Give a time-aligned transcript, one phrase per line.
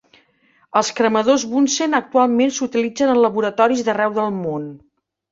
[0.79, 4.65] Els cremadors Bunsen actualment s'utilitzen en laboratoris d'arreu del món.